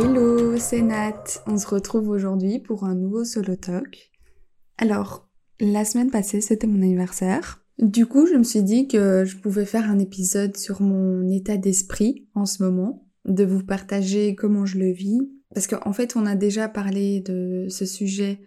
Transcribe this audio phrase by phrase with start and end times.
[0.00, 1.42] Hello, c'est Nat.
[1.48, 4.12] On se retrouve aujourd'hui pour un nouveau solo talk.
[4.76, 5.28] Alors,
[5.58, 7.64] la semaine passée, c'était mon anniversaire.
[7.80, 11.56] Du coup, je me suis dit que je pouvais faire un épisode sur mon état
[11.56, 15.18] d'esprit en ce moment, de vous partager comment je le vis.
[15.52, 18.38] Parce qu'en fait, on a déjà parlé de ce sujet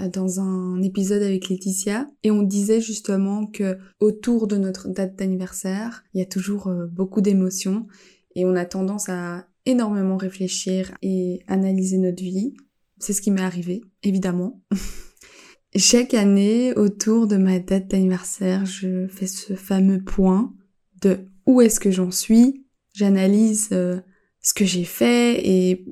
[0.00, 5.14] euh, dans un épisode avec Laetitia et on disait justement que autour de notre date
[5.14, 7.86] d'anniversaire, il y a toujours euh, beaucoup d'émotions
[8.34, 12.54] et on a tendance à énormément réfléchir et analyser notre vie.
[12.98, 14.62] C'est ce qui m'est arrivé, évidemment.
[15.76, 20.52] Chaque année, autour de ma date d'anniversaire, je fais ce fameux point
[21.00, 22.66] de où est-ce que j'en suis.
[22.92, 24.00] J'analyse euh,
[24.42, 25.84] ce que j'ai fait et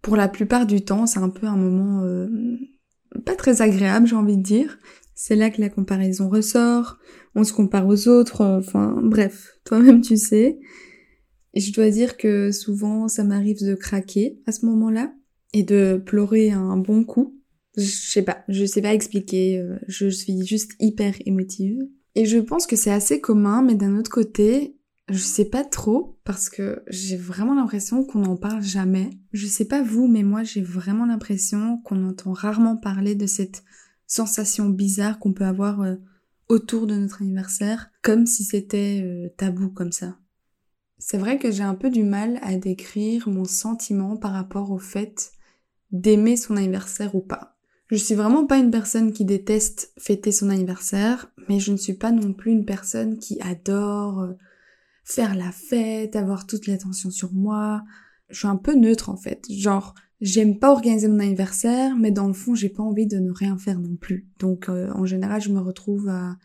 [0.00, 2.28] pour la plupart du temps, c'est un peu un moment euh,
[3.26, 4.78] pas très agréable, j'ai envie de dire.
[5.14, 6.98] C'est là que la comparaison ressort,
[7.34, 10.58] on se compare aux autres, enfin bref, toi-même tu sais.
[11.58, 15.12] Et je dois dire que souvent ça m'arrive de craquer à ce moment-là
[15.52, 17.34] et de pleurer un bon coup
[17.76, 21.80] je sais pas, je sais pas expliquer, euh, je suis juste hyper émotive.
[22.14, 24.76] Et je pense que c'est assez commun, mais d'un autre côté,
[25.08, 29.10] je sais pas trop parce que j'ai vraiment l'impression qu'on n'en parle jamais.
[29.32, 33.62] Je sais pas vous, mais moi j'ai vraiment l'impression qu'on entend rarement parler de cette
[34.06, 35.96] sensation bizarre qu'on peut avoir euh,
[36.48, 40.16] autour de notre anniversaire, comme si c'était euh, tabou comme ça.
[40.98, 44.78] C'est vrai que j'ai un peu du mal à décrire mon sentiment par rapport au
[44.78, 45.32] fait
[45.92, 47.56] d'aimer son anniversaire ou pas.
[47.86, 51.94] Je suis vraiment pas une personne qui déteste fêter son anniversaire, mais je ne suis
[51.94, 54.32] pas non plus une personne qui adore euh,
[55.04, 57.82] faire la fête, avoir toute l'attention sur moi.
[58.28, 59.46] Je suis un peu neutre en fait.
[59.50, 63.30] Genre, j'aime pas organiser mon anniversaire, mais dans le fond, j'ai pas envie de ne
[63.30, 64.28] rien faire non plus.
[64.38, 66.36] Donc, euh, en général, je me retrouve à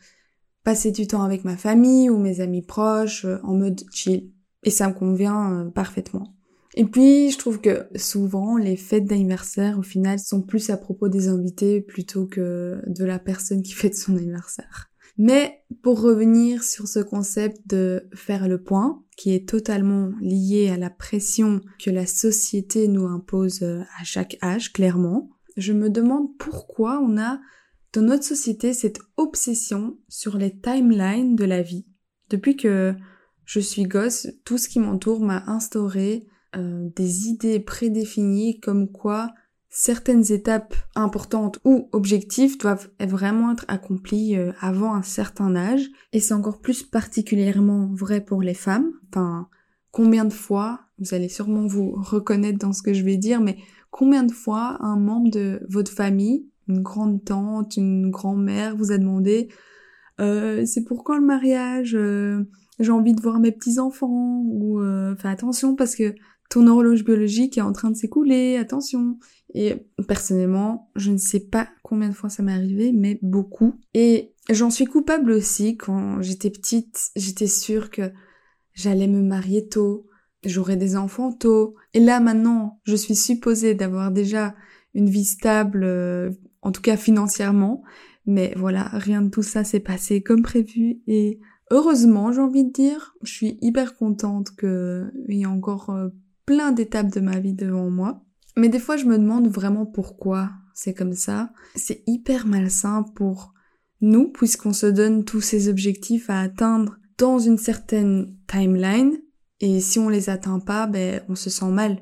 [0.62, 4.30] passer du temps avec ma famille ou mes amis proches euh, en mode chill.
[4.64, 6.34] Et ça me convient parfaitement.
[6.76, 11.08] Et puis, je trouve que souvent, les fêtes d'anniversaire, au final, sont plus à propos
[11.08, 14.90] des invités plutôt que de la personne qui fête son anniversaire.
[15.16, 20.76] Mais pour revenir sur ce concept de faire le point, qui est totalement lié à
[20.76, 27.00] la pression que la société nous impose à chaque âge, clairement, je me demande pourquoi
[27.00, 27.38] on a
[27.92, 31.86] dans notre société cette obsession sur les timelines de la vie.
[32.30, 32.96] Depuis que
[33.44, 39.32] je suis gosse, tout ce qui m'entoure m'a instauré euh, des idées prédéfinies comme quoi
[39.68, 46.20] certaines étapes importantes ou objectifs doivent vraiment être accomplis euh, avant un certain âge et
[46.20, 48.92] c'est encore plus particulièrement vrai pour les femmes.
[49.10, 49.48] Enfin,
[49.90, 53.56] combien de fois, vous allez sûrement vous reconnaître dans ce que je vais dire, mais
[53.90, 58.98] combien de fois un membre de votre famille, une grande tante, une grand-mère vous a
[58.98, 59.48] demandé
[60.20, 61.96] euh, c'est pour quand le mariage
[62.80, 64.80] j'ai envie de voir mes petits enfants ou
[65.18, 66.14] fais attention parce que
[66.50, 69.18] ton horloge biologique est en train de s'écouler, attention.
[69.54, 73.74] Et personnellement, je ne sais pas combien de fois ça m'est arrivé, mais beaucoup.
[73.94, 78.12] Et j'en suis coupable aussi quand j'étais petite, j'étais sûre que
[78.72, 80.06] j'allais me marier tôt,
[80.44, 81.76] j'aurais des enfants tôt.
[81.92, 84.54] Et là maintenant, je suis supposée d'avoir déjà
[84.94, 86.30] une vie stable, euh,
[86.62, 87.82] en tout cas financièrement.
[88.26, 91.38] Mais voilà, rien de tout ça s'est passé comme prévu et
[91.74, 96.08] heureusement, j'ai envie de dire, je suis hyper contente qu'il y ait encore euh,
[96.46, 98.22] plein d'étapes de ma vie devant moi.
[98.56, 101.50] Mais des fois, je me demande vraiment pourquoi c'est comme ça.
[101.74, 103.52] C'est hyper malsain pour
[104.00, 109.18] nous, puisqu'on se donne tous ces objectifs à atteindre dans une certaine timeline.
[109.60, 112.00] Et si on les atteint pas, ben, on se sent mal.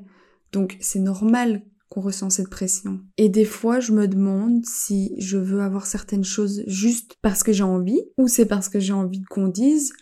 [0.51, 3.01] Donc, c'est normal qu'on ressent cette pression.
[3.17, 7.53] Et des fois, je me demande si je veux avoir certaines choses juste parce que
[7.53, 9.93] j'ai envie, ou c'est parce que j'ai envie qu'on dise,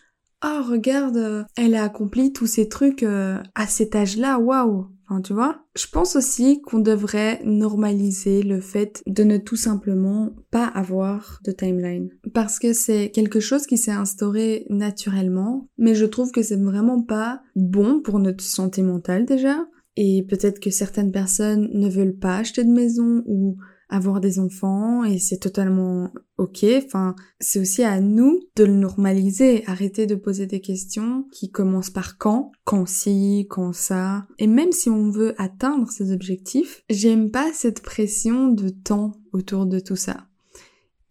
[0.42, 4.88] oh regarde, euh, elle a accompli tous ces trucs euh, à cet âge-là, waouh.
[5.10, 5.66] Enfin, tu vois.
[5.76, 11.52] Je pense aussi qu'on devrait normaliser le fait de ne tout simplement pas avoir de
[11.52, 12.10] timeline.
[12.34, 17.02] Parce que c'est quelque chose qui s'est instauré naturellement, mais je trouve que c'est vraiment
[17.02, 19.58] pas bon pour notre santé mentale déjà.
[19.98, 23.58] Et peut-être que certaines personnes ne veulent pas acheter de maison ou
[23.92, 26.66] avoir des enfants et c'est totalement ok.
[26.84, 31.90] Enfin, c'est aussi à nous de le normaliser, arrêter de poser des questions qui commencent
[31.90, 34.26] par quand, quand si, quand ça.
[34.40, 39.66] Et même si on veut atteindre ces objectifs, j'aime pas cette pression de temps autour
[39.66, 40.26] de tout ça.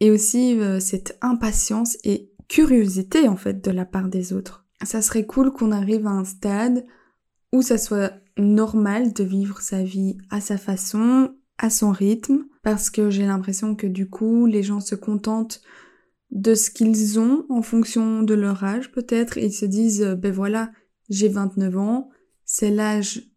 [0.00, 4.67] Et aussi euh, cette impatience et curiosité en fait de la part des autres.
[4.83, 6.87] Ça serait cool qu'on arrive à un stade
[7.53, 12.91] où ça soit normal de vivre sa vie à sa façon, à son rythme, parce
[12.91, 15.63] que j'ai l'impression que du coup les gens se contentent
[16.31, 20.31] de ce qu'ils ont en fonction de leur âge peut-être ils se disent euh, ben
[20.31, 20.71] voilà
[21.09, 22.11] j'ai 29 ans
[22.45, 23.31] c'est l'âge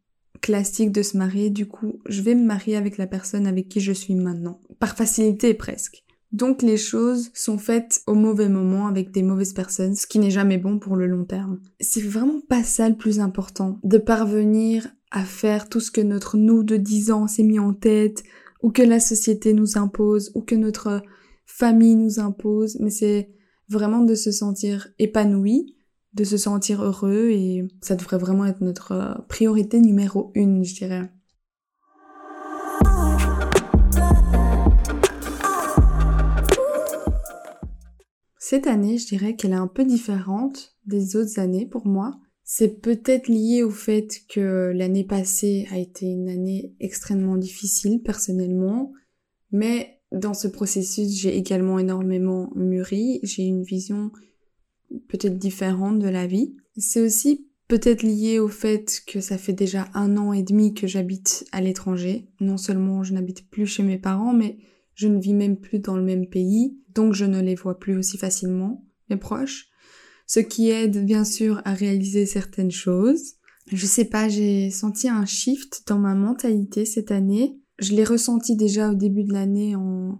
[0.43, 3.79] classique de se marier, du coup, je vais me marier avec la personne avec qui
[3.79, 4.61] je suis maintenant.
[4.77, 6.02] Par facilité presque.
[6.33, 10.31] Donc les choses sont faites au mauvais moment avec des mauvaises personnes, ce qui n'est
[10.31, 11.59] jamais bon pour le long terme.
[11.79, 16.37] C'est vraiment pas ça le plus important, de parvenir à faire tout ce que notre
[16.37, 18.23] nous de 10 ans s'est mis en tête,
[18.63, 21.03] ou que la société nous impose, ou que notre
[21.45, 23.29] famille nous impose, mais c'est
[23.69, 25.75] vraiment de se sentir épanoui,
[26.13, 30.75] de se sentir heureux et ça devrait vraiment être notre euh, priorité numéro une, je
[30.75, 31.11] dirais.
[38.53, 42.19] Cette année, je dirais qu'elle est un peu différente des autres années pour moi.
[42.43, 48.93] C'est peut-être lié au fait que l'année passée a été une année extrêmement difficile personnellement,
[49.51, 54.11] mais dans ce processus, j'ai également énormément mûri, j'ai une vision
[55.07, 56.55] peut-être différente de la vie.
[56.77, 60.85] C'est aussi peut-être lié au fait que ça fait déjà un an et demi que
[60.85, 62.27] j'habite à l'étranger.
[62.39, 64.59] Non seulement je n'habite plus chez mes parents, mais
[64.95, 67.97] je ne vis même plus dans le même pays, donc je ne les vois plus
[67.97, 69.67] aussi facilement, mes proches.
[70.27, 73.33] Ce qui aide bien sûr à réaliser certaines choses.
[73.71, 77.59] Je sais pas, j'ai senti un shift dans ma mentalité cette année.
[77.79, 80.19] Je l'ai ressenti déjà au début de l'année en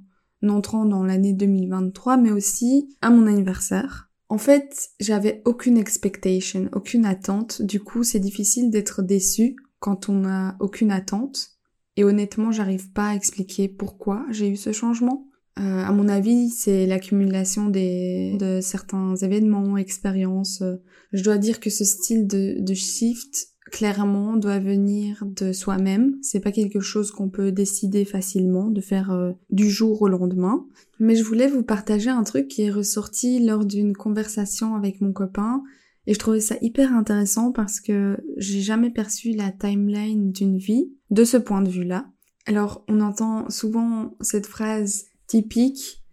[0.50, 4.10] entrant dans l'année 2023, mais aussi à mon anniversaire.
[4.30, 7.62] En fait, j'avais aucune expectation, aucune attente.
[7.62, 11.53] Du coup, c'est difficile d'être déçu quand on n'a aucune attente.
[11.98, 15.28] Et honnêtement, j'arrive pas à expliquer pourquoi j'ai eu ce changement.
[15.60, 20.64] Euh, à mon avis, c'est l'accumulation des de certains événements, expériences.
[21.12, 26.18] Je dois dire que ce style de, de shift clairement doit venir de soi-même.
[26.22, 30.66] C'est pas quelque chose qu'on peut décider facilement de faire euh, du jour au lendemain.
[31.00, 35.12] Mais je voulais vous partager un truc qui est ressorti lors d'une conversation avec mon
[35.12, 35.64] copain
[36.06, 40.92] et je trouvais ça hyper intéressant parce que j'ai jamais perçu la timeline d'une vie
[41.10, 42.10] de ce point de vue-là.
[42.46, 46.04] Alors, on entend souvent cette phrase typique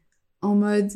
[0.42, 0.92] en mode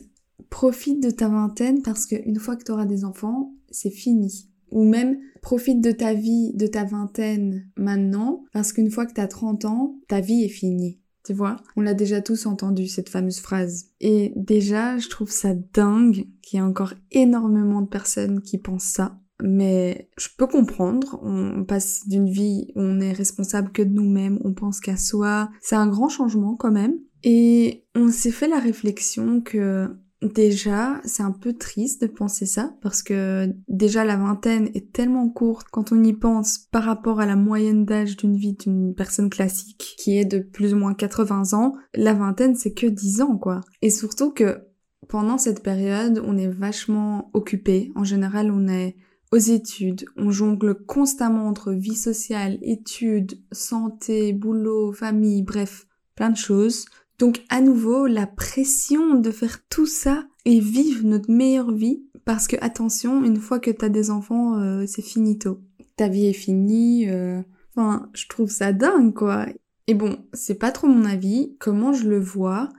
[0.48, 4.84] profite de ta vingtaine parce qu'une fois que tu auras des enfants, c'est fini ou
[4.84, 9.64] même profite de ta vie, de ta vingtaine maintenant, parce qu'une fois que t'as 30
[9.66, 10.98] ans, ta vie est finie.
[11.24, 11.56] Tu vois?
[11.76, 13.86] On l'a déjà tous entendu, cette fameuse phrase.
[14.00, 18.84] Et déjà, je trouve ça dingue qu'il y ait encore énormément de personnes qui pensent
[18.84, 19.18] ça.
[19.42, 24.38] Mais je peux comprendre, on passe d'une vie où on est responsable que de nous-mêmes,
[24.44, 25.50] on pense qu'à soi.
[25.60, 26.98] C'est un grand changement quand même.
[27.24, 29.88] Et on s'est fait la réflexion que
[30.24, 35.28] Déjà, c'est un peu triste de penser ça parce que déjà la vingtaine est tellement
[35.28, 39.28] courte quand on y pense par rapport à la moyenne d'âge d'une vie d'une personne
[39.28, 41.74] classique qui est de plus ou moins 80 ans.
[41.94, 43.60] La vingtaine c'est que 10 ans quoi.
[43.82, 44.64] Et surtout que
[45.08, 47.92] pendant cette période, on est vachement occupé.
[47.94, 48.96] En général, on est
[49.30, 56.36] aux études, on jongle constamment entre vie sociale, études, santé, boulot, famille, bref, plein de
[56.36, 56.86] choses.
[57.18, 62.48] Donc à nouveau, la pression de faire tout ça et vivre notre meilleure vie, parce
[62.48, 65.60] que attention, une fois que t'as des enfants, euh, c'est finito.
[65.96, 67.40] Ta vie est finie, euh,
[67.74, 69.46] enfin, je trouve ça dingue, quoi.
[69.86, 71.56] Et bon, c'est pas trop mon avis.
[71.60, 72.70] Comment je le vois,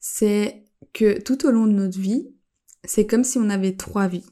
[0.00, 2.28] c'est que tout au long de notre vie,
[2.84, 4.26] c'est comme si on avait trois vies.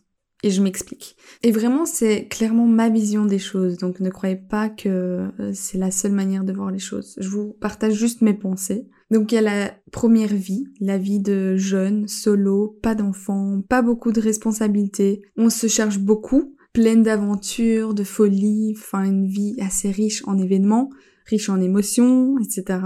[0.45, 1.17] Et je m'explique.
[1.43, 3.79] Et vraiment, c'est clairement ma vision des choses.
[3.79, 7.17] Donc ne croyez pas que euh, c'est la seule manière de voir les choses.
[7.19, 8.87] Je vous partage juste mes pensées.
[9.11, 13.81] Donc il y a la première vie, la vie de jeune, solo, pas d'enfants, pas
[13.81, 15.23] beaucoup de responsabilités.
[15.39, 20.91] On se cherche beaucoup, pleine d'aventures, de folie, enfin une vie assez riche en événements,
[21.25, 22.81] riche en émotions, etc.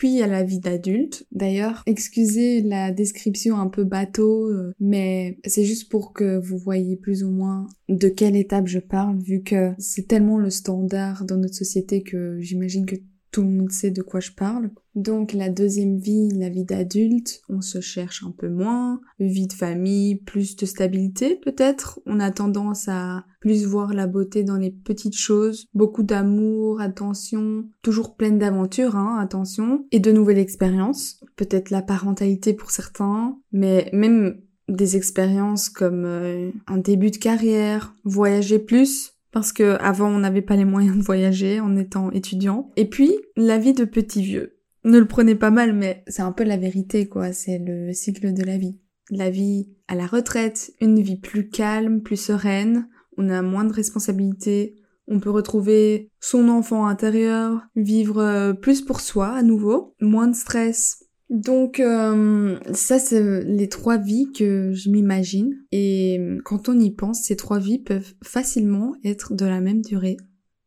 [0.00, 1.26] Puis a la vie d'adulte.
[1.30, 6.96] D'ailleurs, excusez la description un peu bateau, euh, mais c'est juste pour que vous voyez
[6.96, 11.36] plus ou moins de quelle étape je parle, vu que c'est tellement le standard dans
[11.36, 12.96] notre société que j'imagine que
[13.30, 14.70] tout le monde sait de quoi je parle.
[14.94, 19.52] Donc la deuxième vie, la vie d'adulte, on se cherche un peu moins, vie de
[19.52, 24.70] famille, plus de stabilité peut-être, on a tendance à plus voir la beauté dans les
[24.70, 31.70] petites choses, beaucoup d'amour, attention, toujours pleine d'aventures, hein, attention, et de nouvelles expériences, peut-être
[31.70, 38.58] la parentalité pour certains, mais même des expériences comme euh, un début de carrière, voyager
[38.58, 42.70] plus, parce que avant on n'avait pas les moyens de voyager en étant étudiant.
[42.76, 44.56] Et puis la vie de petit vieux.
[44.84, 47.32] Ne le prenez pas mal, mais c'est un peu la vérité quoi.
[47.32, 48.78] C'est le cycle de la vie.
[49.10, 52.88] La vie à la retraite, une vie plus calme, plus sereine.
[53.16, 54.76] On a moins de responsabilités.
[55.08, 60.36] On peut retrouver son enfant intérieur, vivre euh, plus pour soi à nouveau, moins de
[60.36, 66.90] stress, donc euh, ça c'est les trois vies que je m'imagine et quand on y
[66.90, 70.16] pense, ces trois vies peuvent facilement être de la même durée.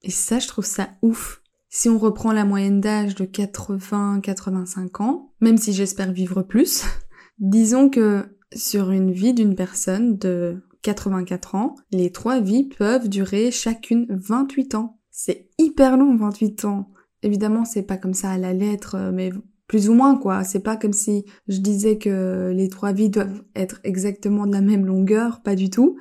[0.04, 1.42] Et ça, je trouve ça ouf.
[1.70, 6.84] Si on reprend la moyenne d'âge de 80-85 ans, même si j'espère vivre plus,
[7.40, 13.50] disons que sur une vie d'une personne de 84 ans, les trois vies peuvent durer
[13.50, 15.00] chacune 28 ans.
[15.10, 16.92] C'est hyper long, 28 ans.
[17.24, 19.32] Évidemment, c'est pas comme ça à la lettre, mais
[19.74, 20.44] plus ou moins quoi.
[20.44, 24.62] C'est pas comme si je disais que les trois vies doivent être exactement de la
[24.62, 25.98] même longueur, pas du tout.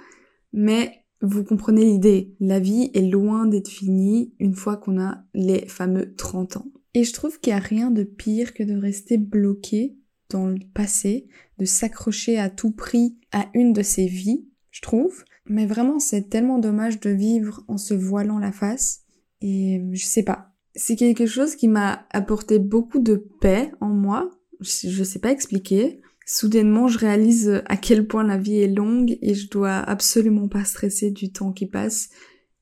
[0.52, 2.36] Mais vous comprenez l'idée.
[2.38, 6.66] La vie est loin d'être finie une fois qu'on a les fameux 30 ans.
[6.92, 9.96] Et je trouve qu'il n'y a rien de pire que de rester bloqué
[10.28, 15.24] dans le passé, de s'accrocher à tout prix à une de ces vies, je trouve.
[15.46, 19.00] Mais vraiment, c'est tellement dommage de vivre en se voilant la face.
[19.40, 24.30] Et je sais pas, c'est quelque chose qui m'a apporté beaucoup de paix en moi.
[24.60, 26.00] Je sais pas expliquer.
[26.24, 30.64] Soudainement, je réalise à quel point la vie est longue et je dois absolument pas
[30.64, 32.10] stresser du temps qui passe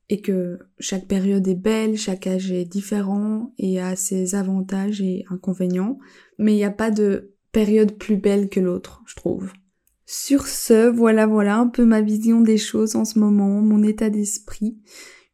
[0.09, 5.23] et que chaque période est belle, chaque âge est différent et a ses avantages et
[5.29, 5.99] inconvénients.
[6.37, 9.53] Mais il n'y a pas de période plus belle que l'autre, je trouve.
[10.05, 14.09] Sur ce, voilà, voilà un peu ma vision des choses en ce moment, mon état
[14.09, 14.77] d'esprit.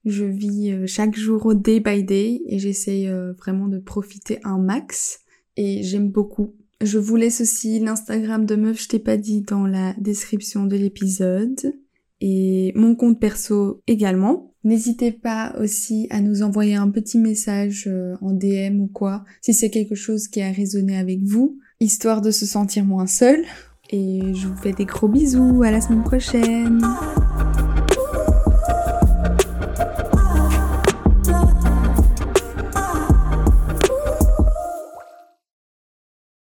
[0.07, 4.39] Je vis euh, chaque jour au day by day et j'essaye euh, vraiment de profiter
[4.45, 5.19] un max
[5.57, 6.55] et j'aime beaucoup.
[6.79, 10.77] Je vous laisse aussi l'Instagram de Meuf je t'ai pas dit dans la description de
[10.77, 11.73] l'épisode
[12.21, 14.53] et mon compte perso également.
[14.63, 19.53] N'hésitez pas aussi à nous envoyer un petit message euh, en DM ou quoi si
[19.53, 23.43] c'est quelque chose qui a résonné avec vous, histoire de se sentir moins seul.
[23.89, 26.81] Et je vous fais des gros bisous, à la semaine prochaine